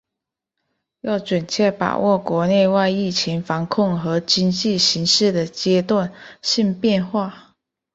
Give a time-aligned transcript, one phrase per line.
[1.01, 7.55] 要准确把握国内外疫情防控和经济形势的阶段性变化